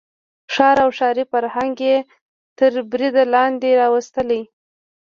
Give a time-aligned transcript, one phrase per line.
[0.53, 1.97] ښار او ښاري فرهنګ یې
[2.57, 4.41] تر برید لاندې راوستلی.